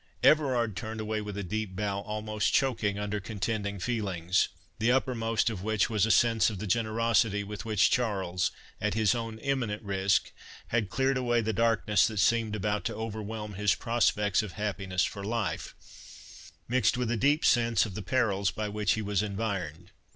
Everard 0.23 0.75
turned 0.75 0.99
away 0.99 1.21
with 1.21 1.37
a 1.37 1.43
deep 1.43 1.75
bow, 1.75 1.99
almost 1.99 2.51
choking 2.51 2.97
under 2.97 3.19
contending 3.19 3.77
feelings; 3.77 4.49
the 4.79 4.91
uppermost 4.91 5.47
of 5.51 5.61
which 5.61 5.91
was 5.91 6.07
a 6.07 6.09
sense 6.09 6.49
of 6.49 6.57
the 6.57 6.65
generosity 6.65 7.43
with 7.43 7.65
which 7.65 7.91
Charles, 7.91 8.49
at 8.81 8.95
his 8.95 9.13
own 9.13 9.37
imminent 9.37 9.83
risk, 9.83 10.31
had 10.69 10.89
cleared 10.89 11.17
away 11.17 11.39
the 11.41 11.53
darkness 11.53 12.07
that 12.07 12.17
seemed 12.17 12.55
about 12.55 12.83
to 12.85 12.95
overwhelm 12.95 13.53
his 13.53 13.75
prospects 13.75 14.41
of 14.41 14.53
happiness 14.53 15.03
for 15.05 15.23
life— 15.23 15.75
mixed 16.67 16.97
with 16.97 17.11
a 17.11 17.15
deep 17.15 17.45
sense 17.45 17.85
of 17.85 17.93
the 17.93 18.01
perils 18.01 18.49
by 18.49 18.67
which 18.67 18.93
he 18.93 19.03
was 19.03 19.21
environed. 19.21 19.91